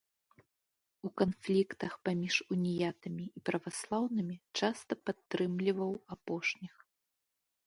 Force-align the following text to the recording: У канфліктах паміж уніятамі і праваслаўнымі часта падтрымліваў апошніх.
У 1.07 1.09
канфліктах 1.21 1.93
паміж 2.09 2.35
уніятамі 2.55 3.25
і 3.41 3.43
праваслаўнымі 3.51 4.35
часта 4.61 4.93
падтрымліваў 5.11 5.91
апошніх. 6.19 6.73